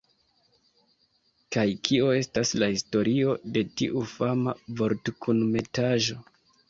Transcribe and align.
Kaj 1.55 1.65
kio 1.89 2.07
estas 2.21 2.53
la 2.63 2.69
historio 2.71 3.35
de 3.59 3.63
tiu 3.83 4.07
fama 4.15 4.57
vortkunmetaĵo 4.81 6.19